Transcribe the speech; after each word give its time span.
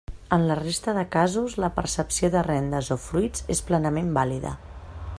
En 0.35 0.45
la 0.51 0.53
resta 0.59 0.95
de 0.97 1.03
casos, 1.15 1.57
la 1.65 1.69
percepció 1.77 2.31
de 2.37 2.43
rendes 2.49 2.91
o 2.97 2.99
fruits 3.07 3.49
és 3.57 3.63
plenament 3.71 4.13
vàlida. 4.21 4.57